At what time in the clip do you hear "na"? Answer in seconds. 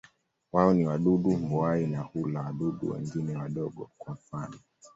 1.87-2.01